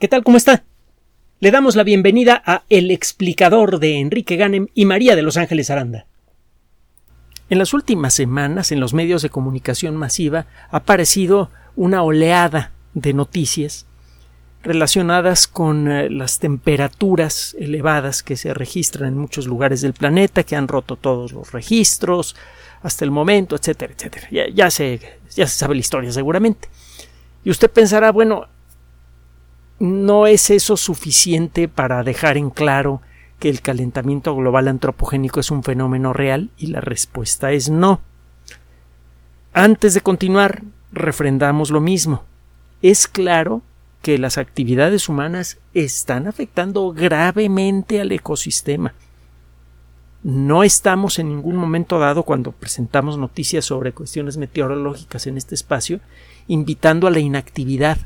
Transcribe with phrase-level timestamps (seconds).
[0.00, 0.24] ¿Qué tal?
[0.24, 0.64] ¿Cómo está?
[1.38, 5.70] Le damos la bienvenida a El explicador de Enrique Ganem y María de Los Ángeles
[5.70, 6.06] Aranda.
[7.48, 13.12] En las últimas semanas, en los medios de comunicación masiva, ha aparecido una oleada de
[13.12, 13.86] noticias
[14.64, 20.56] relacionadas con eh, las temperaturas elevadas que se registran en muchos lugares del planeta, que
[20.56, 22.34] han roto todos los registros
[22.82, 24.26] hasta el momento, etcétera, etcétera.
[24.32, 24.98] Ya, ya, se,
[25.36, 26.68] ya se sabe la historia seguramente.
[27.44, 28.48] Y usted pensará, bueno,
[29.78, 33.02] ¿No es eso suficiente para dejar en claro
[33.40, 36.50] que el calentamiento global antropogénico es un fenómeno real?
[36.56, 38.00] Y la respuesta es no.
[39.52, 40.62] Antes de continuar,
[40.92, 42.24] refrendamos lo mismo.
[42.82, 43.62] Es claro
[44.00, 48.94] que las actividades humanas están afectando gravemente al ecosistema.
[50.22, 56.00] No estamos en ningún momento dado, cuando presentamos noticias sobre cuestiones meteorológicas en este espacio,
[56.46, 57.98] invitando a la inactividad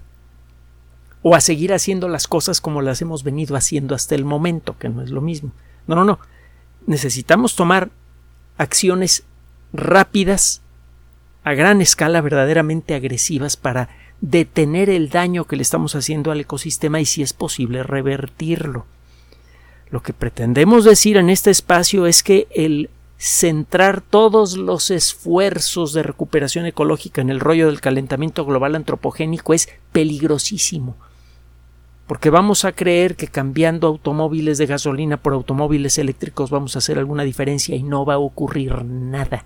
[1.22, 4.88] o a seguir haciendo las cosas como las hemos venido haciendo hasta el momento, que
[4.88, 5.52] no es lo mismo.
[5.86, 6.18] No, no, no.
[6.86, 7.90] Necesitamos tomar
[8.56, 9.24] acciones
[9.72, 10.62] rápidas,
[11.44, 13.88] a gran escala, verdaderamente agresivas para
[14.20, 18.86] detener el daño que le estamos haciendo al ecosistema y si es posible revertirlo.
[19.90, 26.02] Lo que pretendemos decir en este espacio es que el centrar todos los esfuerzos de
[26.02, 30.96] recuperación ecológica en el rollo del calentamiento global antropogénico es peligrosísimo
[32.08, 36.98] porque vamos a creer que cambiando automóviles de gasolina por automóviles eléctricos vamos a hacer
[36.98, 39.44] alguna diferencia y no va a ocurrir nada.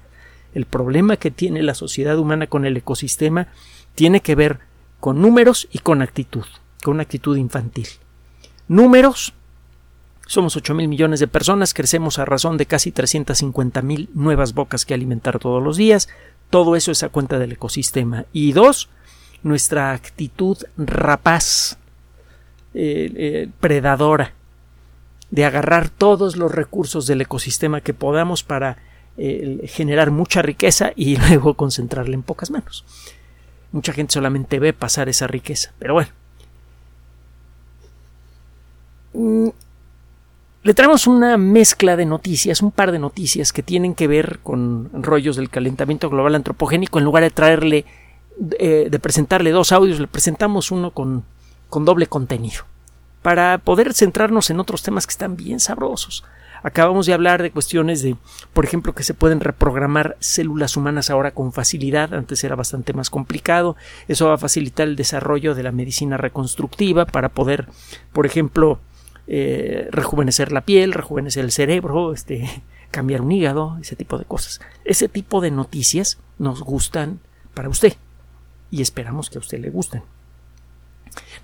[0.55, 3.49] El problema que tiene la sociedad humana con el ecosistema
[3.97, 4.61] tiene que ver
[5.01, 6.45] con números y con actitud,
[6.85, 7.89] con una actitud infantil.
[8.69, 9.35] Números
[10.29, 14.87] somos 8 mil millones de personas, crecemos a razón de casi 350 mil nuevas bocas
[14.87, 16.09] que alimentar todos los días.
[16.49, 18.25] Todo eso es a cuenta del ecosistema.
[18.33, 18.89] Y dos,
[19.43, 21.77] nuestra actitud rapaz
[22.75, 24.33] eh, eh, predadora
[25.31, 28.79] de agarrar todos los recursos del ecosistema que podamos para
[29.19, 32.87] eh, generar mucha riqueza y luego concentrarla en pocas manos.
[33.73, 36.09] Mucha gente solamente ve pasar esa riqueza, pero bueno.
[39.13, 39.49] Mm,
[40.63, 44.89] le traemos una mezcla de noticias, un par de noticias que tienen que ver con
[44.95, 46.99] rollos del calentamiento global antropogénico.
[46.99, 47.85] En lugar de traerle,
[48.39, 51.25] de presentarle dos audios, le presentamos uno con
[51.73, 52.65] con doble contenido,
[53.23, 56.23] para poder centrarnos en otros temas que están bien sabrosos.
[56.63, 58.15] Acabamos de hablar de cuestiones de,
[58.53, 63.09] por ejemplo, que se pueden reprogramar células humanas ahora con facilidad, antes era bastante más
[63.09, 63.75] complicado.
[64.07, 67.67] Eso va a facilitar el desarrollo de la medicina reconstructiva para poder,
[68.13, 68.79] por ejemplo,
[69.27, 74.61] eh, rejuvenecer la piel, rejuvenecer el cerebro, este, cambiar un hígado, ese tipo de cosas.
[74.85, 77.21] Ese tipo de noticias nos gustan
[77.55, 77.95] para usted
[78.71, 80.03] y esperamos que a usted le gusten.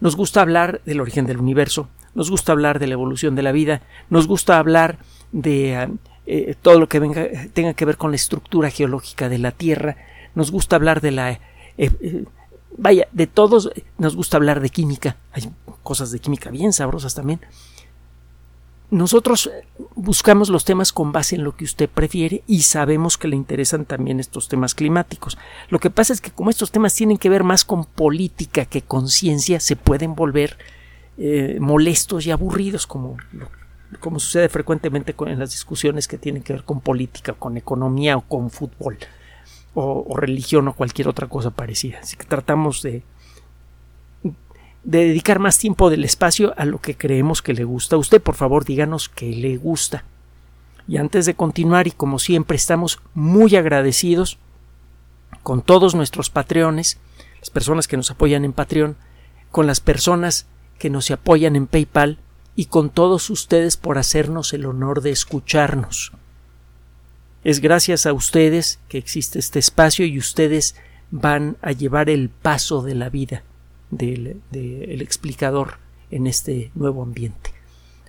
[0.00, 3.52] Nos gusta hablar del origen del universo, nos gusta hablar de la evolución de la
[3.52, 4.98] vida, nos gusta hablar
[5.32, 5.88] de eh,
[6.26, 7.00] eh, todo lo que
[7.52, 9.96] tenga que ver con la estructura geológica de la Tierra,
[10.34, 11.40] nos gusta hablar de la...
[11.76, 12.24] Eh,
[12.76, 15.50] vaya, de todos nos gusta hablar de química, hay
[15.82, 17.40] cosas de química bien sabrosas también,
[18.90, 19.50] nosotros
[19.94, 23.84] buscamos los temas con base en lo que usted prefiere y sabemos que le interesan
[23.84, 25.36] también estos temas climáticos.
[25.68, 28.80] Lo que pasa es que como estos temas tienen que ver más con política que
[28.80, 30.56] con ciencia, se pueden volver
[31.18, 33.18] eh, molestos y aburridos como,
[34.00, 38.22] como sucede frecuentemente en las discusiones que tienen que ver con política, con economía o
[38.22, 38.96] con fútbol
[39.74, 41.98] o religión o cualquier otra cosa parecida.
[42.00, 43.02] Así que tratamos de
[44.88, 48.22] de dedicar más tiempo del espacio a lo que creemos que le gusta a usted.
[48.22, 50.04] Por favor, díganos qué le gusta.
[50.88, 54.38] Y antes de continuar, y como siempre, estamos muy agradecidos
[55.42, 56.96] con todos nuestros patreones,
[57.38, 58.96] las personas que nos apoyan en Patreon,
[59.50, 60.46] con las personas
[60.78, 62.16] que nos apoyan en PayPal
[62.56, 66.12] y con todos ustedes por hacernos el honor de escucharnos.
[67.44, 70.76] Es gracias a ustedes que existe este espacio y ustedes
[71.10, 73.42] van a llevar el paso de la vida
[73.90, 74.40] del,
[75.00, 75.78] explicador
[76.10, 77.52] en este nuevo ambiente,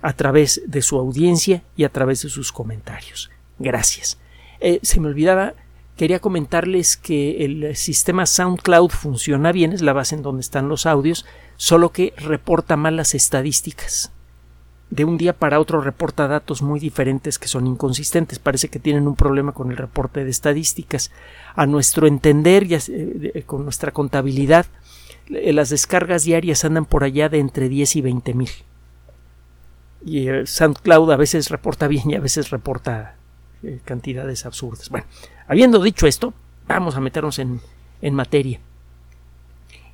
[0.02, 3.30] a través de su audiencia y a través de sus comentarios.
[3.58, 4.18] Gracias.
[4.60, 5.54] Eh, se me olvidaba,
[5.96, 10.86] quería comentarles que el sistema SoundCloud funciona bien, es la base en donde están los
[10.86, 11.26] audios,
[11.56, 14.12] solo que reporta mal las estadísticas.
[14.90, 18.40] De un día para otro reporta datos muy diferentes que son inconsistentes.
[18.40, 21.12] Parece que tienen un problema con el reporte de estadísticas.
[21.54, 24.66] A nuestro entender, y eh, con nuestra contabilidad,
[25.30, 28.50] las descargas diarias andan por allá de entre 10 y 20 mil.
[30.04, 33.16] Y el SoundCloud a veces reporta bien y a veces reporta
[33.62, 34.88] eh, cantidades absurdas.
[34.88, 35.06] Bueno,
[35.46, 36.34] habiendo dicho esto,
[36.66, 37.60] vamos a meternos en,
[38.02, 38.60] en materia.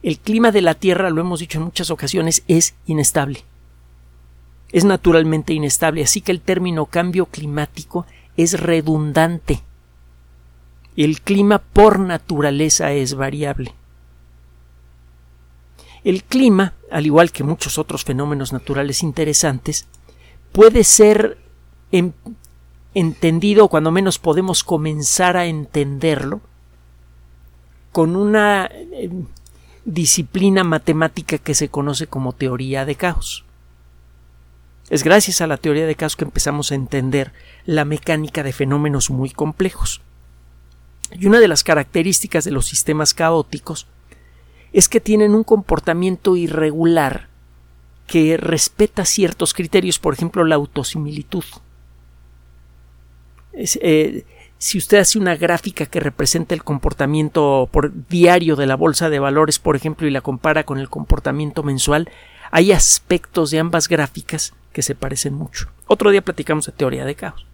[0.03, 3.45] el clima de la Tierra, lo hemos dicho en muchas ocasiones, es inestable.
[4.73, 8.07] Es naturalmente inestable, así que el término cambio climático
[8.37, 9.63] es redundante.
[10.97, 13.75] El clima por naturaleza es variable.
[16.07, 19.89] El clima, al igual que muchos otros fenómenos naturales interesantes,
[20.53, 21.37] puede ser
[22.95, 26.43] entendido, cuando menos podemos comenzar a entenderlo,
[27.91, 29.11] con una eh,
[29.85, 33.45] disciplina matemática que se conoce como teoría de caos.
[34.89, 37.33] Es gracias a la teoría de caos que empezamos a entender
[37.65, 40.03] la mecánica de fenómenos muy complejos.
[41.11, 43.89] Y una de las características de los sistemas caóticos
[44.73, 47.29] es que tienen un comportamiento irregular
[48.07, 51.45] que respeta ciertos criterios, por ejemplo, la autosimilitud.
[53.53, 54.25] Eh,
[54.59, 59.19] si usted hace una gráfica que representa el comportamiento por diario de la bolsa de
[59.19, 62.09] valores, por ejemplo, y la compara con el comportamiento mensual,
[62.51, 65.69] hay aspectos de ambas gráficas que se parecen mucho.
[65.87, 67.47] Otro día platicamos de teoría de caos.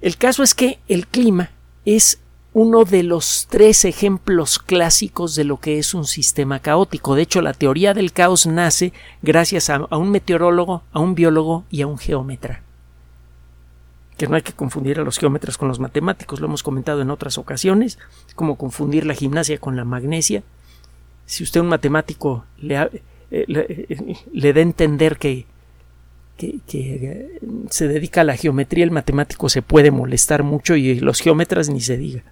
[0.00, 1.50] El caso es que el clima
[1.84, 2.20] es
[2.52, 7.14] uno de los tres ejemplos clásicos de lo que es un sistema caótico.
[7.14, 8.92] De hecho, la teoría del caos nace
[9.22, 12.62] gracias a, un meteorólogo, a un biólogo y a un geómetra.
[14.16, 17.10] Que no hay que confundir a los geómetras con los matemáticos, lo hemos comentado en
[17.10, 20.42] otras ocasiones, es como confundir la gimnasia con la magnesia.
[21.26, 22.90] Si usted un matemático le, eh,
[23.30, 25.46] eh, le da a entender que
[26.66, 27.38] que,
[27.68, 31.80] se dedica a la geometría, el matemático se puede molestar mucho y los geómetras ni
[31.80, 32.22] se diga.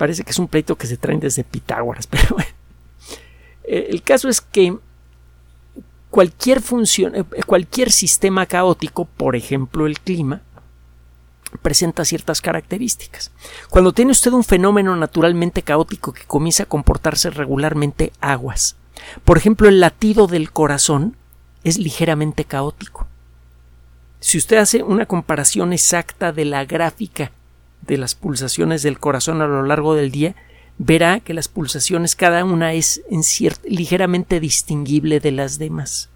[0.00, 2.48] Parece que es un pleito que se traen desde Pitágoras, pero bueno.
[3.64, 4.74] Eh, el caso es que
[6.08, 10.40] cualquier función, eh, cualquier sistema caótico, por ejemplo el clima,
[11.60, 13.30] presenta ciertas características.
[13.68, 18.76] Cuando tiene usted un fenómeno naturalmente caótico que comienza a comportarse regularmente aguas,
[19.22, 21.14] por ejemplo el latido del corazón
[21.62, 23.06] es ligeramente caótico.
[24.18, 27.32] Si usted hace una comparación exacta de la gráfica
[27.82, 30.34] de las pulsaciones del corazón a lo largo del día,
[30.78, 33.22] verá que las pulsaciones cada una es en
[33.64, 36.08] ligeramente distinguible de las demás.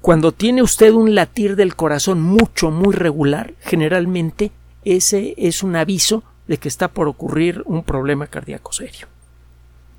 [0.00, 4.50] Cuando tiene usted un latir del corazón mucho, muy regular, generalmente
[4.84, 9.08] ese es un aviso de que está por ocurrir un problema cardíaco serio.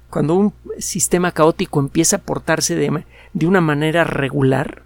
[0.09, 4.83] Cuando un sistema caótico empieza a portarse de, de una manera regular,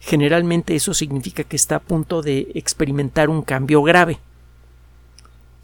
[0.00, 4.18] generalmente eso significa que está a punto de experimentar un cambio grave.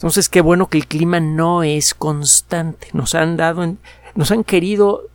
[0.01, 2.89] Entonces, qué bueno que el clima no es constante.
[2.95, 3.77] Nos han dado,
[4.15, 5.09] nos han querido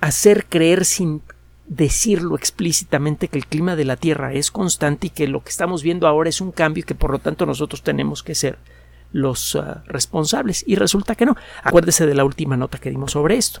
[0.00, 1.22] hacer creer sin
[1.66, 5.82] decirlo explícitamente que el clima de la Tierra es constante y que lo que estamos
[5.82, 8.58] viendo ahora es un cambio y que por lo tanto nosotros tenemos que ser
[9.10, 10.62] los ah, responsables.
[10.68, 11.36] Y resulta que no.
[11.64, 13.58] Acuérdese de la última nota que dimos sobre esto.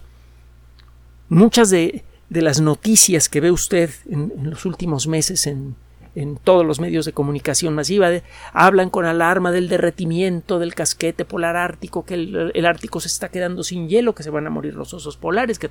[1.28, 5.74] Muchas de, las noticias que ve usted en los últimos meses en,
[6.16, 8.10] en todos los medios de comunicación masiva
[8.52, 13.62] hablan con alarma del derretimiento del casquete polar ártico, que el, Ártico se está quedando
[13.62, 15.70] sin hielo, que se van a morir los osos polares, que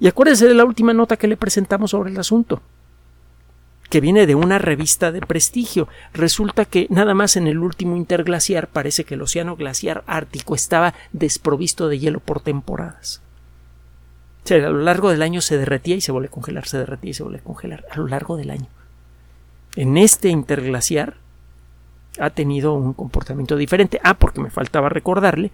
[0.00, 2.60] Y acuérdense de la última nota que le presentamos sobre el asunto
[3.90, 5.86] que viene de una revista de prestigio.
[6.14, 10.94] Resulta que nada más en el último interglaciar parece que el océano glaciar ártico estaba
[11.12, 13.20] desprovisto de hielo por temporadas.
[14.50, 17.14] A lo largo del año se derretía y se vuelve a congelar, se derretía y
[17.14, 18.66] se vuelve a congelar, a lo largo del año.
[19.76, 21.16] En este interglaciar
[22.18, 24.00] ha tenido un comportamiento diferente.
[24.02, 25.50] Ah, porque me faltaba recordarle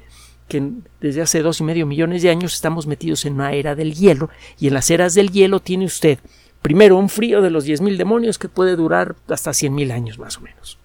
[0.48, 3.94] que desde hace dos y medio millones de años estamos metidos en una era del
[3.94, 6.18] hielo y en las eras del hielo tiene usted
[6.62, 10.40] primero un frío de los 10.000 demonios que puede durar hasta 100.000 años más o
[10.40, 10.78] menos.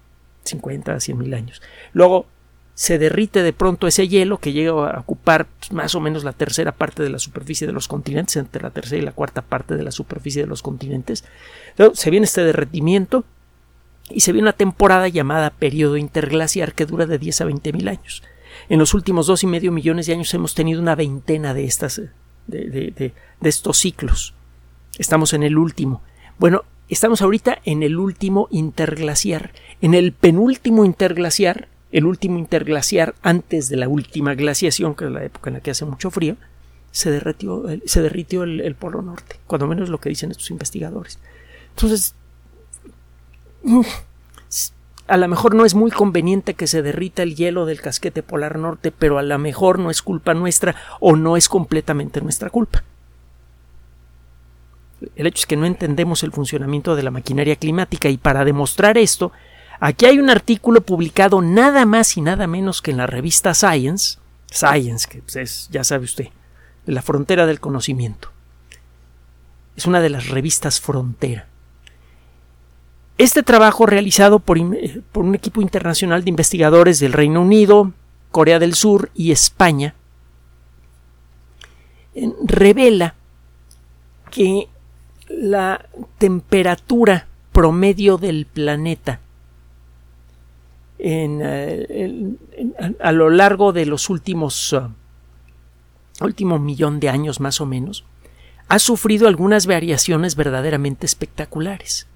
[0.44, 1.62] 50 a 100.000 años.
[1.94, 2.26] Luego
[2.76, 6.72] se derrite de pronto ese hielo que llega a ocupar más o menos la tercera
[6.72, 9.84] parte de la superficie de los continentes, entre la tercera y la cuarta parte de
[9.84, 11.24] la superficie de los continentes.
[11.94, 13.26] se viene este derretimiento
[14.10, 17.88] y se viene una temporada llamada periodo interglaciar que dura de 10 a 20 mil
[17.88, 18.24] años.
[18.70, 22.02] En los últimos dos y medio millones de años hemos tenido una veintena de estas
[22.48, 24.34] de, de estos ciclos.
[24.98, 26.02] Estamos en el último.
[26.40, 29.52] Bueno, estamos ahorita en el último interglaciar.
[29.82, 35.24] En el penúltimo interglaciar el último interglaciar antes de la última glaciación, que es la
[35.24, 36.36] época en la que hace mucho frío,
[36.90, 41.20] se derritió, se derritió el, polo norte, cuando menos lo que dicen estos investigadores.
[41.70, 42.16] Entonces,
[45.08, 48.58] a lo mejor no es muy conveniente que se derrita el hielo del casquete polar
[48.58, 52.84] norte, pero a lo mejor no es culpa nuestra o no es completamente nuestra culpa.
[55.16, 58.98] El hecho es que no entendemos el funcionamiento de la maquinaria climática y para demostrar
[58.98, 59.32] esto
[59.86, 64.18] Aquí hay un artículo publicado nada más y nada menos que en la revista Science,
[64.50, 66.30] Science, que pues, es, ya sabe usted,
[66.86, 68.30] la frontera del conocimiento.
[69.76, 71.48] Es una de las revistas frontera.
[73.18, 74.58] Este trabajo realizado por,
[75.12, 77.92] por un equipo internacional de investigadores del Reino Unido,
[78.32, 79.96] Corea del Sur y España
[82.46, 83.16] revela
[84.32, 84.70] que
[85.28, 85.86] la
[86.20, 89.20] temperatura promedio del planeta
[91.06, 92.38] eh,
[93.02, 94.90] a lo largo de los últimos uh,
[96.22, 98.06] último millón de años más o menos
[98.70, 102.08] ha sufrido algunas variaciones verdaderamente espectaculares.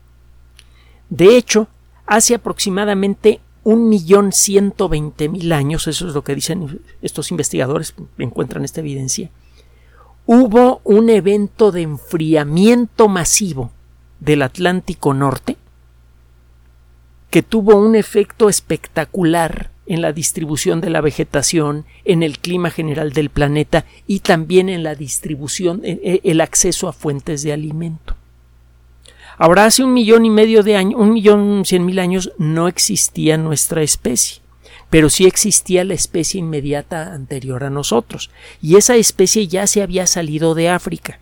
[1.10, 1.68] De hecho,
[2.06, 7.94] hace aproximadamente un millón ciento veinte mil años, eso es lo que dicen estos investigadores,
[8.18, 9.30] encuentran esta evidencia,
[10.26, 13.72] hubo un evento de enfriamiento masivo
[14.22, 15.58] del Atlántico Norte
[17.30, 23.14] que tuvo un efecto espectacular en la distribución de la vegetación, en el clima general
[23.14, 28.16] del planeta y también en la distribución, el acceso a fuentes de alimento.
[29.38, 33.38] Ahora, hace un millón y medio de años, un millón cien mil años, no existía
[33.38, 34.42] nuestra especie,
[34.90, 38.32] pero sí existía la especie inmediata anterior a nosotros,
[38.62, 41.20] y esa especie ya se había salido de África.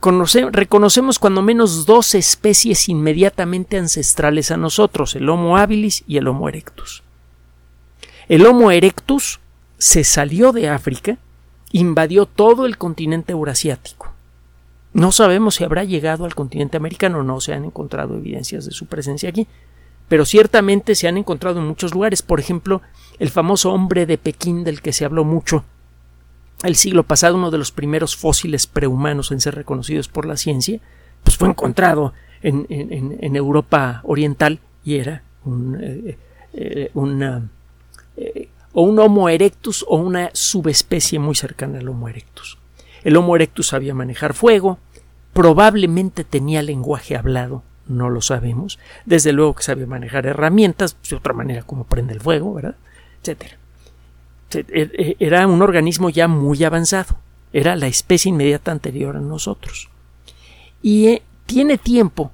[0.00, 6.48] Reconocemos cuando menos dos especies inmediatamente ancestrales a nosotros, el Homo habilis y el Homo
[6.48, 7.02] erectus.
[8.28, 9.40] El Homo erectus
[9.78, 11.18] se salió de África,
[11.72, 14.16] invadió todo el continente eurasiático
[14.96, 18.86] no sabemos si habrá llegado al continente americano, no se han encontrado evidencias de su
[18.86, 19.46] presencia aquí,
[20.08, 22.22] pero ciertamente se han encontrado en muchos lugares.
[22.22, 22.80] Por ejemplo,
[23.18, 25.64] el famoso hombre de Pekín del que se habló mucho
[26.62, 30.80] el siglo pasado, uno de los primeros fósiles prehumanos en ser reconocidos por la ciencia,
[31.22, 36.18] pues fue encontrado en, Europa Oriental y era un, eh,
[36.54, 36.90] eh,
[38.16, 42.58] eh, o un Homo erectus o una subespecie muy cercana al Homo erectus.
[43.04, 44.78] El Homo erectus sabía manejar fuego,
[45.32, 48.78] probablemente tenía lenguaje hablado, no lo sabemos.
[49.04, 52.76] Desde luego que sabía manejar herramientas, de otra manera como prende el fuego, ¿verdad?
[53.20, 53.58] Etcétera.
[54.52, 57.18] E, e, era un organismo ya muy avanzado.
[57.52, 59.88] Era la especie inmediata anterior a nosotros.
[60.82, 62.32] Y eh, tiene tiempo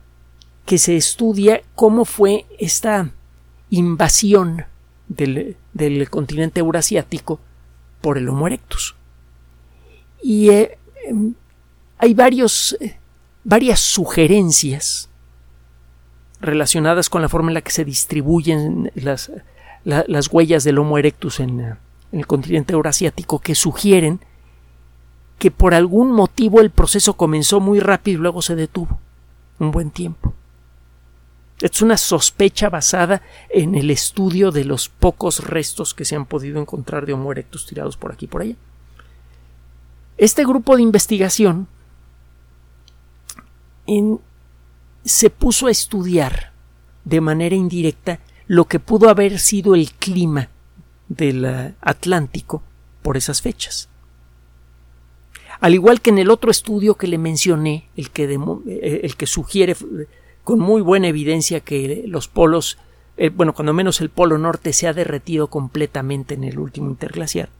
[0.66, 3.10] que se estudia cómo fue esta
[3.70, 4.64] invasión
[5.08, 7.40] del, del continente eurasiático
[8.00, 8.94] por el Homo erectus.
[10.22, 10.78] Y eh,
[11.98, 12.98] hay varios, eh,
[13.44, 15.08] varias sugerencias
[16.40, 19.30] relacionadas con la forma en la que se distribuyen las,
[19.84, 21.76] las huellas del Homo erectus en,
[22.12, 24.20] en, el continente eurasiático que sugieren
[25.38, 29.00] que por algún motivo el proceso comenzó muy rápido y luego se detuvo
[29.58, 30.34] un buen tiempo.
[31.60, 36.60] Es una sospecha basada en el estudio de los pocos restos que se han podido
[36.60, 37.32] encontrar de Homo
[37.66, 38.56] tirados por aquí y por allá.
[40.18, 41.68] Este grupo de investigación
[45.04, 46.52] se puso a estudiar
[47.04, 50.48] de manera indirecta lo que pudo haber sido el clima
[51.08, 52.62] del eh, Atlántico
[53.02, 53.88] por esas fechas.
[55.60, 59.26] Al igual que en el otro estudio que le mencioné, el que, eh, el que
[59.26, 59.76] sugiere
[60.42, 62.78] con muy buena evidencia que los polos,
[63.16, 67.50] eh, bueno, cuando menos el polo norte se ha derretido completamente en el último interglaciar,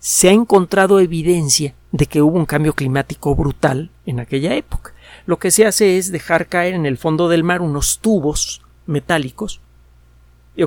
[0.00, 4.94] se ha encontrado evidencia de que hubo un cambio climático brutal en aquella época.
[5.26, 9.60] Lo que se hace es dejar caer en el fondo del mar unos tubos metálicos.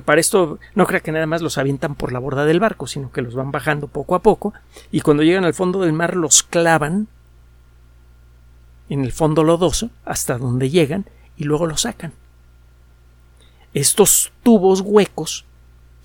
[0.06, 3.12] Para esto no crea que nada más los avientan por la borda del barco, sino
[3.12, 4.54] que los van bajando poco a poco
[4.92, 7.08] y cuando llegan al fondo del mar los clavan
[8.90, 11.06] en el fondo lodoso hasta donde llegan
[11.38, 12.14] y luego los sacan.
[13.74, 15.46] Estos tubos huecos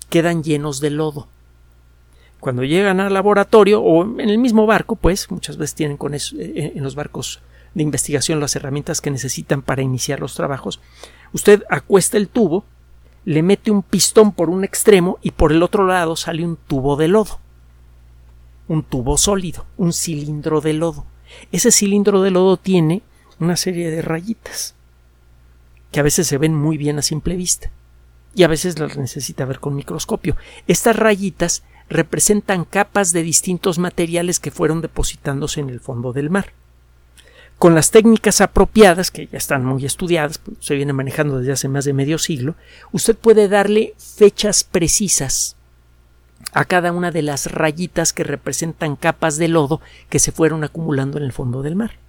[0.09, 1.27] quedan llenos de lodo
[2.39, 6.37] cuando llegan al laboratorio o en el mismo barco, pues muchas veces tienen con eso,
[6.37, 7.41] eh, eh, en los barcos
[7.73, 10.79] de investigación las herramientas que necesitan para iniciar los trabajos.
[11.33, 12.63] Usted acuesta el tubo,
[13.25, 16.95] le mete un pistón por un extremo y por el otro lado sale un tubo
[16.95, 17.39] de lodo.
[18.67, 21.05] Un tubo sólido, un cilindro de lodo.
[21.51, 23.01] Ese cilindro de lodo tiene
[23.39, 24.75] una serie de rayitas
[25.91, 27.71] que a veces se ven muy bien a simple vista
[28.35, 30.37] y a veces las necesita ver con microscopio.
[30.67, 36.53] Estas rayitas representan capas de distintos materiales que fueron depositándose en el fondo del mar.
[37.59, 41.67] Con las técnicas apropiadas, que ya están muy estudiadas, pues, se viene manejando desde hace
[41.67, 42.55] más de medio siglo,
[42.93, 45.57] usted puede darle fechas precisas
[46.53, 51.17] a cada una de las rayitas que representan capas de lodo que se fueron acumulando
[51.17, 51.99] en el fondo del mar.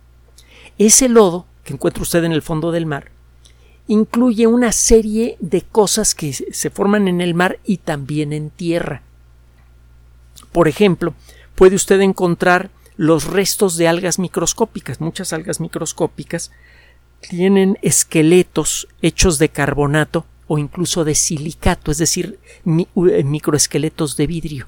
[0.78, 3.10] Ese lodo que encuentra usted en el fondo del mar
[3.88, 9.02] incluye una serie de cosas que se forman en el mar y también en tierra.
[10.52, 11.12] Por ejemplo,
[11.56, 15.00] puede usted encontrar los restos de algas microscópicas.
[15.00, 16.50] Muchas algas microscópicas
[17.26, 24.66] tienen esqueletos hechos de carbonato o incluso de silicato, es decir, eh, microesqueletos de vidrio.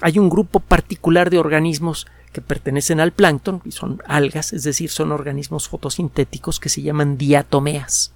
[0.00, 4.90] Hay un grupo particular de organismos que pertenecen al plancton y son algas, es decir,
[4.90, 8.10] son organismos fotosintéticos que se llaman diatomeas.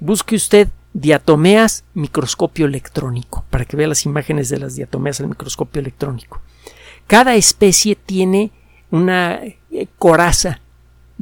[0.00, 5.80] Busque usted diatomeas microscopio electrónico para que vea las imágenes de las diatomeas al microscopio
[5.80, 6.40] electrónico.
[7.08, 8.52] Cada especie tiene
[8.90, 10.60] una eh, coraza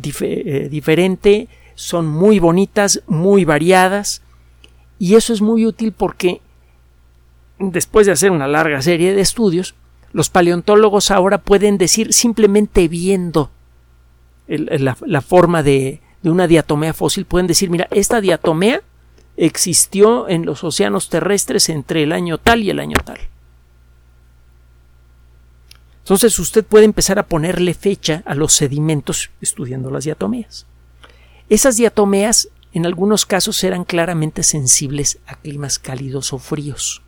[0.03, 4.21] eh, diferente, son muy bonitas, muy variadas,
[4.99, 6.41] y eso es muy útil porque
[7.61, 9.77] después de hacer una larga serie de estudios,
[10.13, 13.53] los paleontólogos ahora pueden decir simplemente viendo
[14.49, 18.83] la, forma de, de una diatomea fósil, pueden decir, mira, esta diatomea
[19.37, 23.19] existió en los océanos terrestres entre el año tal y el año tal.
[26.07, 30.65] Entonces usted puede empezar a ponerle fecha a los sedimentos estudiando las diatomeas.
[31.49, 37.03] Esas diatomeas en algunos casos eran claramente sensibles a climas cálidos o fríos.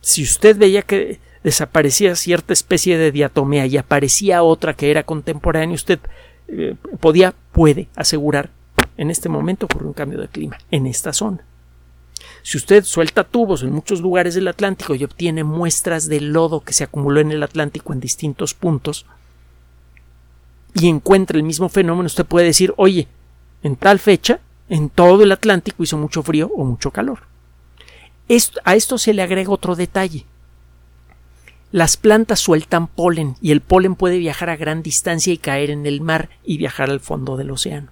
[0.00, 5.74] Si usted veía que desaparecía cierta especie de diatomea y aparecía otra que era contemporánea,
[5.74, 5.98] usted
[6.48, 8.48] eh, podía, puede asegurar
[8.96, 11.44] en este momento ocurrió un cambio de clima en esta zona.
[12.42, 16.72] Si usted suelta tubos en muchos lugares del Atlántico y obtiene muestras de lodo que
[16.72, 19.06] se acumuló en el Atlántico en distintos puntos
[20.74, 23.08] y encuentra el mismo fenómeno, usted puede decir, oye,
[23.62, 27.20] en tal fecha, en todo el Atlántico hizo mucho frío o mucho calor.
[28.64, 30.26] a esto se le agrega otro detalle.
[31.70, 35.86] Las plantas sueltan polen y el polen puede viajar a gran distancia y caer en
[35.86, 37.88] el mar y viajar al fondo del océano.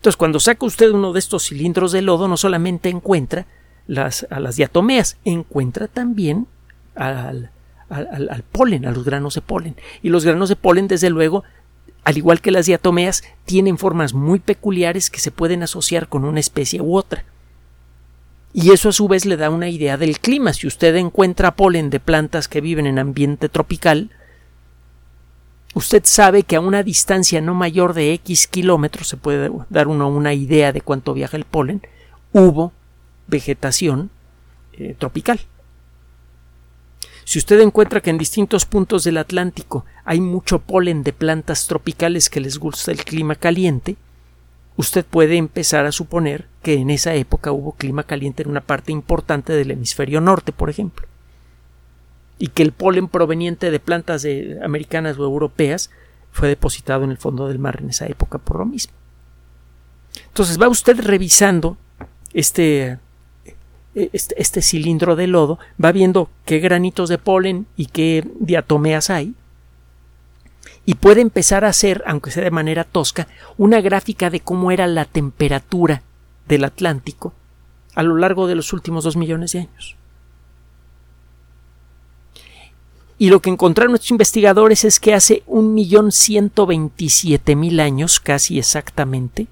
[0.00, 3.46] Entonces, cuando saca usted uno de estos cilindros de lodo, no solamente encuentra
[3.86, 6.46] las, a las diatomeas, encuentra también
[6.94, 7.50] al,
[7.90, 9.76] al, polen, a los granos de polen.
[10.00, 11.44] Y los granos de polen, desde luego,
[12.02, 16.40] al igual que las diatomeas, tienen formas muy peculiares que se pueden asociar con una
[16.40, 17.26] especie u otra.
[18.54, 20.54] Y eso a su vez le da una idea del clima.
[20.54, 24.12] Si usted encuentra polen de plantas que viven en ambiente tropical,
[25.74, 30.08] usted sabe que a una distancia no mayor de X kilómetros, se puede dar uno
[30.08, 31.82] una idea de cuánto viaja el polen,
[32.32, 32.72] hubo
[33.26, 34.10] vegetación
[34.72, 35.40] eh, tropical.
[37.24, 42.28] Si usted encuentra que en distintos puntos del Atlántico hay mucho polen de plantas tropicales
[42.28, 43.96] que les gusta el clima caliente,
[44.76, 48.90] usted puede empezar a suponer que en esa época hubo clima caliente en una parte
[48.90, 51.09] importante del hemisferio norte, por ejemplo
[52.40, 54.26] y que el polen proveniente de plantas
[54.64, 55.90] americanas o europeas
[56.32, 58.94] fue depositado en el fondo del mar en esa época por lo mismo.
[60.28, 61.76] Entonces va usted revisando
[62.32, 62.98] este,
[63.94, 69.34] este, este, cilindro de lodo, va viendo qué granitos de polen y qué diatomeas hay,
[70.86, 74.86] y puede empezar a hacer, aunque sea de manera tosca, una gráfica de cómo era
[74.86, 76.02] la temperatura
[76.48, 77.34] del Atlántico
[77.94, 79.96] a lo largo de los últimos dos millones de años.
[83.20, 88.18] Y lo que encontraron estos investigadores es que hace un millón ciento veintisiete mil años,
[88.18, 89.46] casi exactamente,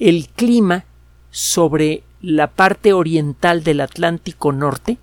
[0.00, 0.84] el clima
[1.30, 4.98] sobre la parte oriental del Atlántico Norte,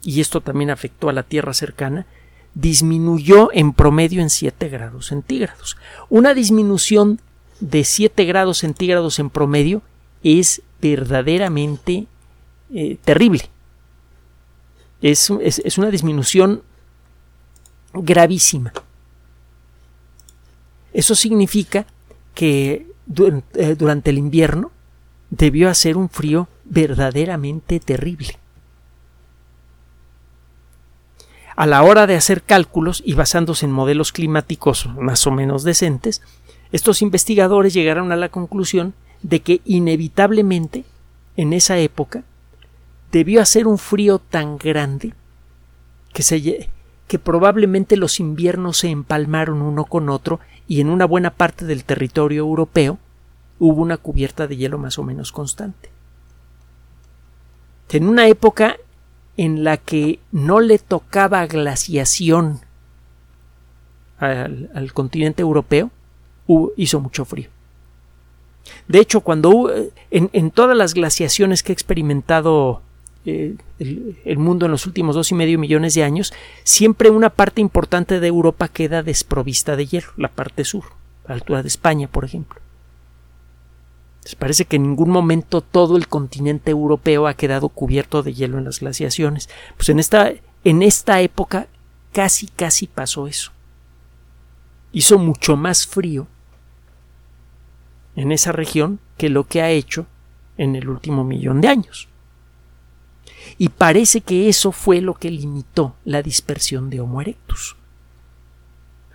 [0.00, 2.06] y esto también afectó a la Tierra cercana,
[2.54, 5.76] disminuyó en promedio en 7 grados centígrados.
[6.08, 7.20] Una disminución
[7.58, 9.82] de 7 grados centígrados en promedio
[10.22, 12.06] es verdaderamente
[12.72, 13.50] eh, terrible.
[15.02, 16.62] Es, es, una disminución
[17.92, 18.72] gravísima.
[20.92, 21.86] Eso significa
[22.34, 22.86] que
[23.54, 24.70] eh, durante el invierno
[25.30, 28.38] debió hacer un frío verdaderamente terrible.
[31.56, 36.22] A la hora de hacer cálculos y basándose en modelos climáticos más o menos decentes,
[36.72, 40.84] estos investigadores llegaron a la conclusión de que inevitablemente
[41.36, 42.24] en esa época
[43.12, 45.12] debió hacer un frío tan grande
[46.12, 46.70] que se,
[47.10, 51.82] que probablemente los inviernos se empalmaron uno con otro y en una buena parte del
[51.82, 53.00] territorio europeo
[53.58, 55.90] hubo una cubierta de hielo más o menos constante.
[57.88, 58.76] En una época
[59.36, 62.60] en la que no le tocaba glaciación
[64.20, 65.90] al, continente europeo,
[66.76, 67.48] hizo mucho frío.
[68.86, 69.68] De hecho, cuando
[70.12, 72.82] en, en, todas las glaciaciones que he experimentado
[73.26, 76.32] eh, el, mundo en los últimos dos y medio millones de años,
[76.64, 80.84] siempre una parte importante de Europa queda desprovista de hielo, la parte sur,
[81.28, 82.60] la altura de España, por ejemplo.
[84.38, 88.64] parece que en ningún momento todo el continente europeo ha quedado cubierto de hielo en
[88.64, 89.50] las glaciaciones.
[89.76, 90.32] Pues en esta,
[90.64, 91.68] en esta época
[92.12, 93.52] casi casi pasó eso.
[94.92, 96.26] Hizo mucho más frío
[98.16, 100.06] en esa región que lo que ha hecho
[100.56, 102.09] en el último millón de años.
[103.60, 107.76] Y parece que eso fue lo que limitó la dispersión de Homo erectus.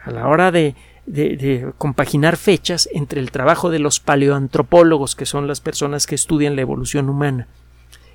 [0.03, 0.75] A la hora de,
[1.79, 6.61] compaginar fechas entre el trabajo de los paleoantropólogos, que son las personas que estudian la
[6.61, 7.47] evolución humana,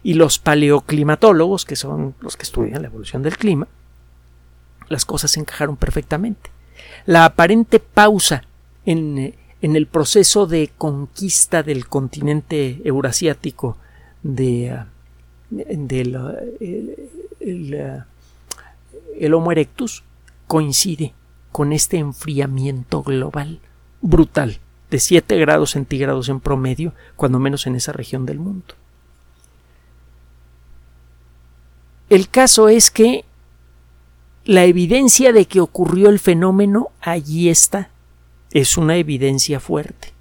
[0.04, 3.66] y los paleoclimatólogos, que son los que estudian la evolución del clima,
[4.88, 6.50] las cosas se encajaron perfectamente.
[7.06, 8.44] La aparente pausa
[8.86, 13.78] en, en el proceso de conquista del continente eurasiático
[14.22, 14.78] de,
[15.50, 16.54] el,
[19.18, 20.02] el Homo erectus
[20.46, 21.12] coincide
[21.52, 23.60] con este enfriamiento global
[24.00, 24.60] brutal
[24.90, 28.74] de 7 grados centígrados en promedio, cuando menos en esa región del mundo.
[32.08, 33.24] El caso es que
[34.44, 37.90] la evidencia de que ocurrió el fenómeno allí está.
[38.50, 40.12] Es una evidencia fuerte.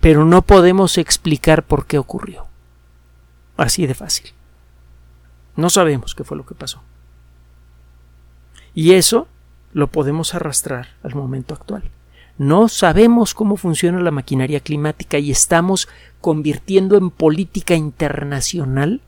[0.00, 2.46] Pero no podemos explicar por qué ocurrió.
[3.56, 4.30] Así de fácil.
[5.56, 6.82] No sabemos qué fue lo que pasó.
[8.74, 9.28] Y eso
[9.72, 11.90] lo podemos arrastrar al momento actual.
[12.36, 15.88] No sabemos cómo funciona la maquinaria climática y estamos
[16.20, 19.00] convirtiendo en política internacional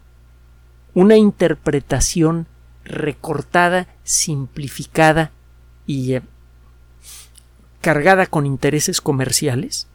[0.94, 2.46] una interpretación
[2.84, 5.32] recortada, simplificada
[5.86, 6.22] y eh,
[7.80, 9.88] cargada con intereses comerciales,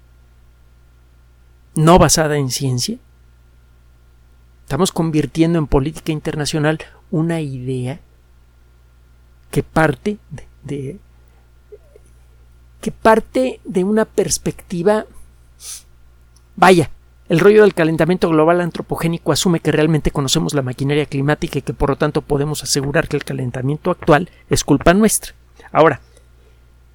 [1.73, 2.97] no basada en ciencia.
[4.71, 6.79] Estamos convirtiendo en política internacional
[7.09, 7.99] una idea
[9.51, 10.17] que parte
[10.63, 10.97] de,
[12.79, 15.07] que parte de una perspectiva
[16.55, 16.89] vaya
[17.27, 21.73] el rollo del calentamiento global antropogénico asume que realmente conocemos la maquinaria climática y que
[21.73, 25.33] por lo tanto podemos asegurar que el calentamiento actual es culpa nuestra.
[25.73, 25.99] Ahora,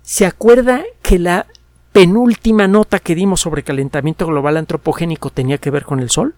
[0.01, 1.45] ¿se acuerda que la
[1.93, 6.35] penúltima nota que dimos sobre calentamiento global antropogénico tenía que ver con el Sol?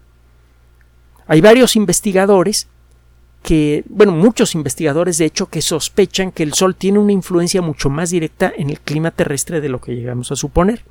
[1.29, 2.67] Hay varios investigadores
[3.43, 7.91] que, bueno, muchos investigadores de hecho que sospechan que el Sol tiene una influencia mucho
[7.91, 10.83] más directa en el clima terrestre de lo que llegamos a suponer.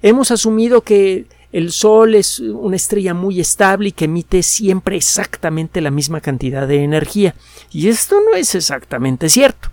[0.00, 5.82] Hemos asumido que el Sol es una estrella muy estable y que emite siempre exactamente
[5.82, 7.34] la misma cantidad de energía.
[7.70, 9.68] Y esto no es exactamente cierto.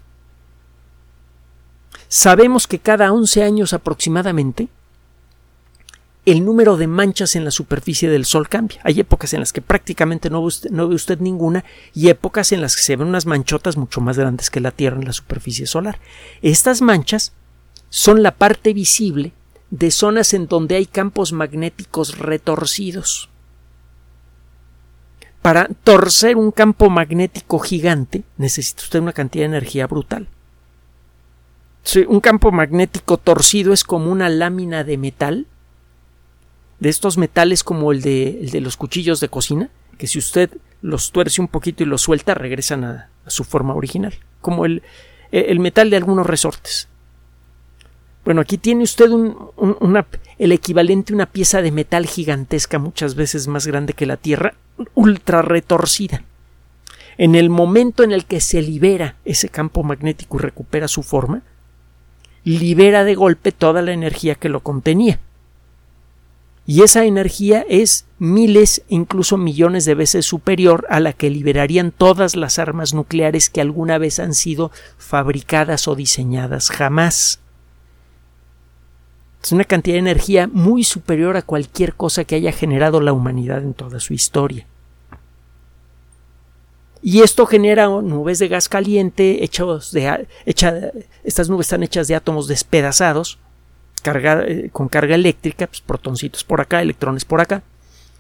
[2.10, 4.68] Sabemos que cada 11 años aproximadamente
[6.28, 8.82] el número de manchas en la superficie del Sol cambia.
[8.84, 11.64] Hay épocas en las que prácticamente no ve, usted, ninguna
[11.94, 14.98] y épocas en las que se ven unas manchotas mucho más grandes que la Tierra
[14.98, 16.02] en la superficie solar.
[16.42, 17.32] Estas manchas
[17.90, 19.32] son la parte visible
[19.72, 23.30] de zonas en donde hay campos magnéticos retorcidos.
[25.42, 30.28] Para torcer un campo magnético gigante necesita usted una cantidad de energía brutal.
[32.10, 35.48] Un campo magnético torcido es como una lámina de metal
[36.80, 40.50] de estos metales como el de, los cuchillos de cocina, que si usted
[40.82, 44.84] los tuerce un poquito y los suelta, regresan a, su forma original, como el,
[45.32, 46.88] el, metal de algunos resortes.
[48.24, 50.06] Bueno, aquí tiene usted un,
[50.38, 54.54] el equivalente a una pieza de metal gigantesca, muchas veces más grande que la Tierra,
[54.94, 56.24] ultra retorcida.
[57.18, 61.42] En el momento en el que se libera ese campo magnético y recupera su forma,
[62.44, 65.20] libera de golpe toda la energía que lo contenía
[66.70, 72.36] y esa energía es miles, incluso millones de veces superior a la que liberarían todas
[72.36, 77.40] las armas nucleares que alguna vez han sido fabricadas o diseñadas jamás.
[79.42, 83.60] Es una cantidad de energía muy superior a cualquier cosa que haya generado la humanidad
[83.60, 84.68] en toda su historia.
[87.02, 92.50] Y esto genera nubes de gas caliente, hechos de, estas nubes están hechas de átomos
[92.50, 93.40] despedazados,
[94.16, 97.64] eh, con carga eléctrica, pues protoncitos por acá, electrones por acá,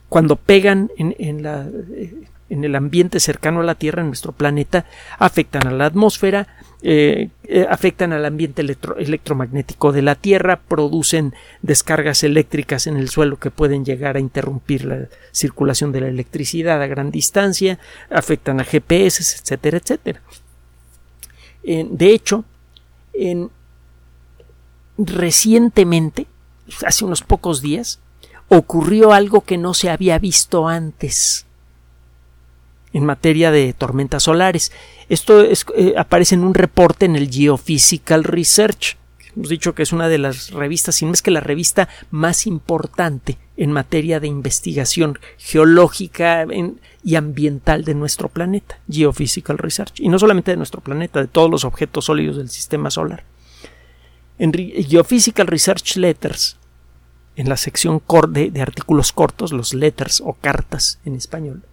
[0.09, 4.85] cuando pegan en, la, eh, en el ambiente cercano a la Tierra, en nuestro planeta,
[5.19, 6.47] afectan a la atmósfera,
[6.81, 7.29] eh,
[7.69, 13.83] afectan al ambiente electromagnético de la Tierra, producen descargas eléctricas en el suelo que pueden
[13.83, 19.77] llegar a interrumpir la circulación de la electricidad a gran distancia, afectan a GPS, etcétera,
[19.77, 20.21] etcétera.
[21.63, 22.45] de hecho,
[23.13, 23.49] en,
[24.97, 26.27] recientemente,
[26.85, 27.99] hace unos pocos días,
[28.49, 31.45] ocurrió algo que no se había visto antes
[32.93, 34.71] en materia de tormentas solares.
[35.09, 38.97] Esto eh, aparece en un reporte en el Geophysical Research,
[39.35, 42.47] hemos dicho que es una de las revistas, si no es que la revista más
[42.47, 46.45] importante en materia de investigación geológica
[47.03, 51.51] y ambiental de nuestro planeta, Geophysical Research, y no solamente de nuestro planeta, de todos
[51.51, 53.23] los objetos sólidos del sistema solar.
[54.39, 56.57] En Geophysical Research Letters,
[57.35, 61.63] en la sección de, de artículos cortos, los letters o cartas en español,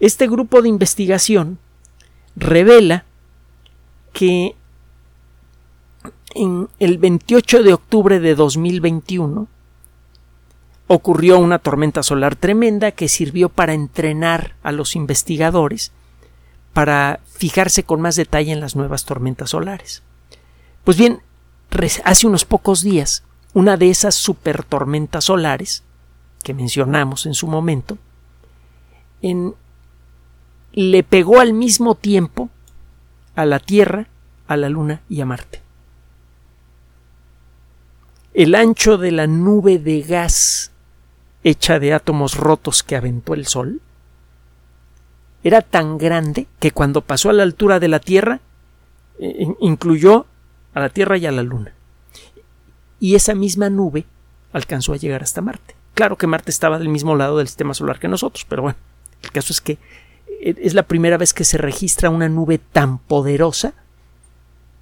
[0.00, 1.58] este grupo de investigación
[2.34, 3.04] revela
[4.12, 4.54] que
[6.34, 9.48] en el 28 de octubre de 2021
[10.86, 15.92] ocurrió una tormenta solar tremenda que sirvió para entrenar a los investigadores
[16.72, 20.02] para fijarse con más detalle en las nuevas tormentas solares.
[20.84, 21.20] Pues bien,
[22.04, 25.82] hace unos pocos días, una de esas super tormentas solares
[26.42, 27.98] que mencionamos en su momento,
[29.20, 29.54] en,
[30.72, 32.50] le pegó al mismo tiempo
[33.34, 34.08] a la Tierra,
[34.46, 35.60] a la Luna y a Marte.
[38.34, 40.72] El ancho de la nube de gas
[41.44, 43.80] hecha de átomos rotos que aventó el Sol
[45.44, 48.40] era tan grande que cuando pasó a la altura de la Tierra
[49.18, 50.26] eh, incluyó
[50.74, 51.72] a la Tierra y a la Luna.
[53.00, 54.04] Y esa misma nube
[54.52, 55.74] alcanzó a llegar hasta Marte.
[55.94, 58.78] Claro que Marte estaba del mismo lado del sistema solar que nosotros, pero bueno,
[59.22, 59.78] el caso es que
[60.40, 63.74] es la primera vez que se registra una nube tan poderosa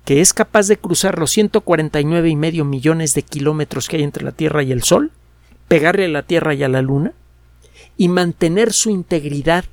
[0.04, 4.24] que es capaz de cruzar los 149 y medio millones de kilómetros que hay entre
[4.24, 5.12] la Tierra y el Sol,
[5.68, 7.12] pegarle a la Tierra y a la Luna,
[7.96, 9.64] y mantener su integridad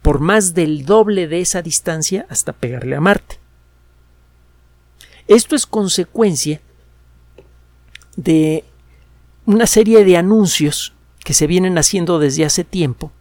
[0.00, 3.41] por más del doble de esa distancia hasta pegarle a Marte.
[5.34, 6.60] Esto es consecuencia
[8.16, 8.64] de
[9.46, 10.92] una serie de anuncios
[11.24, 13.12] que se vienen haciendo desde hace tiempo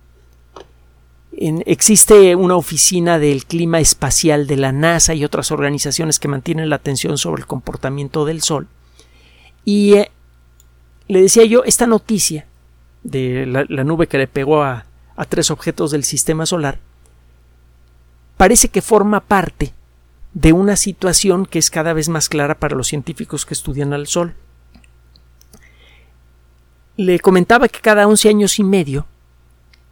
[1.41, 6.75] existe una oficina del clima espacial de la NASA y otras organizaciones que mantienen la
[6.75, 8.67] atención sobre el comportamiento del Sol.
[9.65, 10.11] Y eh,
[11.07, 12.45] le decía yo, esta noticia
[13.03, 16.79] de la, nube que le pegó a, a tres objetos del sistema solar
[18.37, 19.73] parece que forma parte
[20.33, 24.07] de una situación que es cada vez más clara para los científicos que estudian al
[24.07, 24.35] Sol.
[26.97, 29.07] Le comentaba que cada once años y medio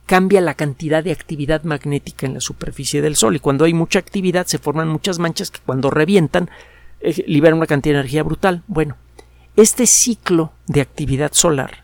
[0.05, 3.99] cambia la cantidad de actividad magnética en la superficie del Sol y cuando hay mucha
[3.99, 6.49] actividad se forman muchas manchas que cuando revientan
[7.01, 8.63] eh, liberan una cantidad de energía brutal.
[8.67, 8.97] Bueno,
[9.55, 11.83] este ciclo de actividad solar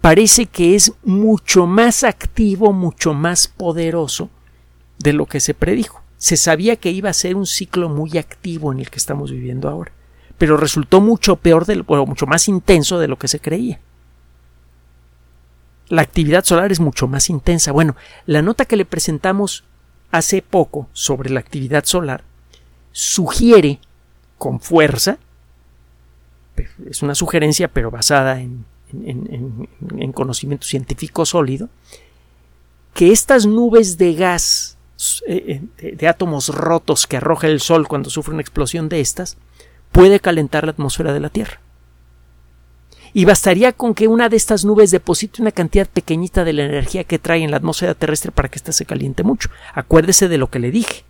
[0.00, 4.30] parece que es mucho más activo, mucho más poderoso
[4.98, 6.02] de lo que se predijo.
[6.18, 9.68] Se sabía que iba a ser un ciclo muy activo en el que estamos viviendo
[9.68, 9.92] ahora,
[10.36, 13.80] pero resultó mucho peor, de, o mucho más intenso de lo que se creía
[15.88, 17.72] la actividad solar es mucho más intensa.
[17.72, 19.64] Bueno, la nota que le presentamos
[20.10, 22.24] hace poco sobre la actividad solar
[22.92, 23.80] sugiere
[24.38, 25.18] con fuerza,
[26.88, 28.64] es una sugerencia pero basada en,
[30.12, 31.68] conocimiento científico sólido,
[32.94, 34.77] que estas nubes de gas
[35.26, 39.36] eh, eh, de, átomos rotos que arroja el Sol cuando sufre una explosión de estas,
[39.92, 41.60] puede calentar la atmósfera de la Tierra
[43.12, 47.04] y bastaría con que una de estas nubes deposite una cantidad pequeñita de la energía
[47.04, 49.50] que trae en la atmósfera terrestre para que ésta se caliente mucho.
[49.74, 51.04] Acuérdese de lo que le dije.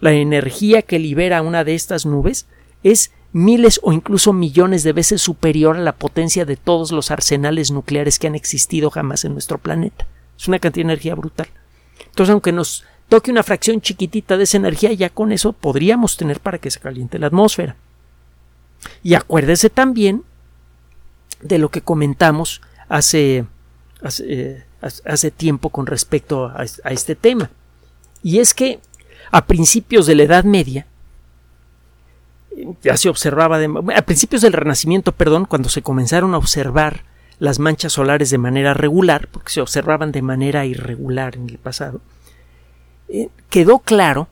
[0.00, 2.46] La energía que libera una de estas nubes
[2.82, 7.70] es miles o incluso millones de veces superior a la potencia de todos los arsenales
[7.70, 10.06] nucleares que han existido jamás en nuestro planeta.
[10.38, 11.48] Es una cantidad de energía brutal.
[12.06, 16.40] Entonces, aunque nos toque una fracción chiquitita de esa energía, ya con eso podríamos tener
[16.40, 17.76] para que se caliente la atmósfera.
[19.02, 20.22] Y acuérdese también
[21.42, 23.44] de lo que comentamos hace,
[24.00, 27.50] hace, eh, tiempo con respecto a, este tema.
[28.22, 28.80] Y es que
[29.30, 30.86] a principios de la Edad Media,
[32.82, 33.60] ya se observaba,
[33.94, 37.04] a principios del Renacimiento, perdón, cuando se comenzaron a observar
[37.38, 42.00] las manchas solares de manera regular, porque se observaban de manera irregular en el pasado,
[43.12, 44.28] eh, quedó claro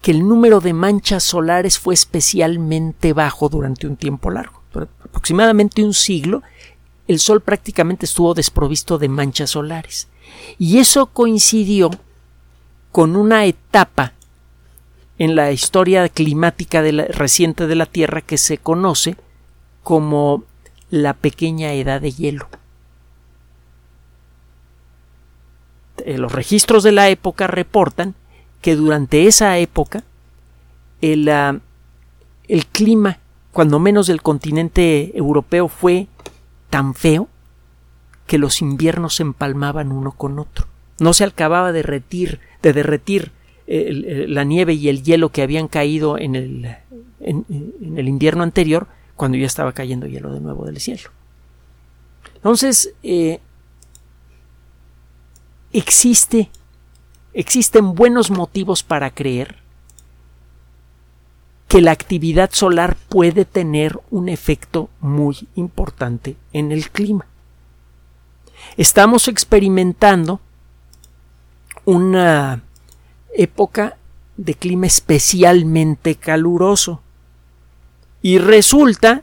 [0.00, 4.62] que el número de manchas solares fue especialmente bajo durante un tiempo largo
[5.12, 6.42] aproximadamente un siglo,
[7.08, 10.08] el Sol prácticamente estuvo desprovisto de manchas solares.
[10.58, 11.90] Y eso coincidió
[12.90, 14.12] con una etapa
[15.18, 19.16] en la historia climática reciente de la Tierra que se conoce
[19.82, 20.44] como
[20.90, 22.48] la pequeña edad de hielo.
[26.04, 28.14] Eh, los registros de la época reportan
[28.60, 30.04] que durante esa época
[31.00, 31.58] el, ah,
[32.48, 33.18] el clima
[33.52, 36.06] cuando menos del continente europeo fue
[36.70, 37.28] tan feo
[38.26, 40.66] que los inviernos se empalmaban uno con otro.
[40.98, 43.32] No se acababa de derretir, de derretir
[43.66, 46.76] la nieve y el hielo que habían caído en el,
[47.20, 47.46] en,
[47.96, 48.86] el invierno anterior,
[49.16, 51.10] cuando ya estaba cayendo hielo de nuevo del cielo.
[52.36, 53.40] Entonces, eh,
[55.72, 56.50] existe,
[57.32, 59.56] existen buenos motivos para creer
[61.68, 67.26] que la actividad solar puede tener un efecto muy importante en el clima.
[68.76, 70.40] Estamos experimentando
[71.84, 72.62] una
[73.34, 73.96] época
[74.36, 77.00] de clima especialmente caluroso.
[78.20, 79.22] Y resulta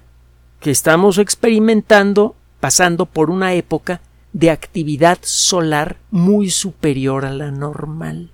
[0.59, 4.01] que estamos experimentando, pasando por una época
[4.33, 8.29] de actividad solar muy superior a la normal.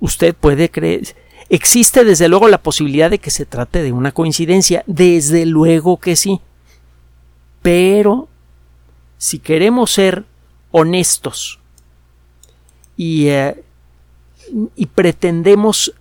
[0.00, 1.16] Usted puede creer,
[1.48, 6.16] existe desde luego la posibilidad de que se trate de una coincidencia, desde luego que
[6.16, 6.40] sí.
[7.62, 8.28] Pero
[9.18, 10.24] si queremos ser
[10.70, 11.58] honestos
[12.96, 13.62] y, eh,
[14.94, 15.94] pretendemos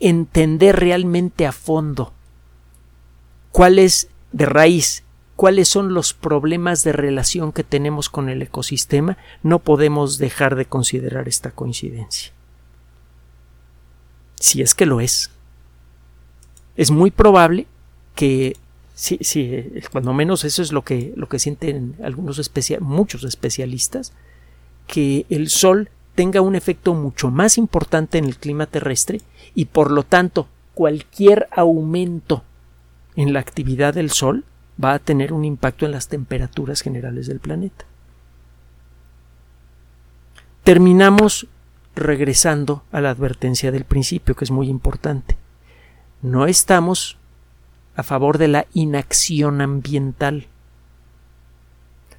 [0.00, 2.12] entender realmente a fondo
[3.52, 5.04] cuál es de raíz
[5.38, 10.64] cuáles son los problemas de relación que tenemos con el ecosistema, no podemos dejar de
[10.64, 12.32] considerar esta coincidencia.
[14.40, 15.30] Si es que lo es.
[16.74, 17.68] Es muy probable
[18.16, 18.56] que
[18.96, 24.12] sí, sí, cuando menos eso es lo que, lo que sienten algunos muchos especialistas,
[24.88, 29.20] que el Sol tenga un efecto mucho más importante en el clima terrestre
[29.54, 32.42] y por lo tanto cualquier aumento
[33.14, 34.44] en la actividad del Sol
[34.82, 37.84] va a tener un impacto en las temperaturas generales del planeta.
[40.62, 41.46] Terminamos
[41.96, 45.36] regresando a la advertencia del principio, que es muy importante.
[46.22, 47.16] No estamos
[47.96, 50.46] a favor de la inacción ambiental.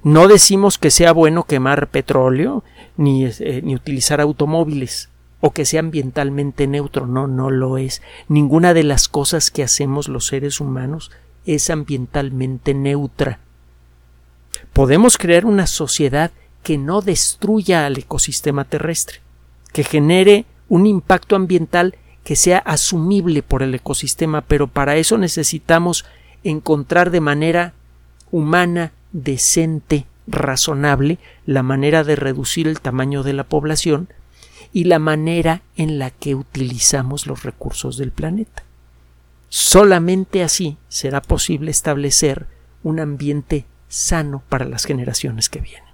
[0.02, 2.64] No decimos que sea bueno quemar petróleo
[2.96, 5.08] ni, eh, ni utilizar automóviles
[5.40, 7.06] o que sea ambientalmente neutro.
[7.06, 8.02] No, no lo es.
[8.28, 11.10] Ninguna de las cosas que hacemos los seres humanos
[11.46, 13.38] es ambientalmente neutra.
[14.72, 16.30] Podemos crear una sociedad
[16.62, 19.20] que no destruya al ecosistema terrestre,
[19.72, 26.04] que genere un impacto ambiental que sea asumible por el ecosistema, pero para eso necesitamos
[26.44, 27.74] encontrar de manera
[28.30, 34.08] humana, decente, razonable, la manera de reducir el tamaño de la población
[34.72, 38.62] y la manera en la que utilizamos los recursos del planeta.
[39.50, 42.46] Solamente así será posible establecer
[42.84, 45.90] un ambiente sano para las generaciones que vienen.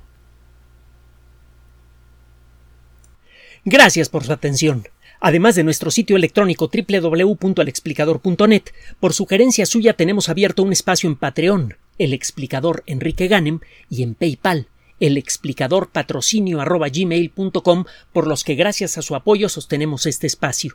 [3.65, 4.87] Gracias por su atención.
[5.21, 8.63] Además de nuestro sitio electrónico www.alexplicador.net,
[9.01, 14.15] por sugerencia suya tenemos abierto un espacio en Patreon, el explicador Enrique Ganem, y en
[14.15, 14.69] PayPal,
[15.01, 16.63] el explicador patrocinio
[18.13, 20.75] por los que gracias a su apoyo sostenemos este espacio.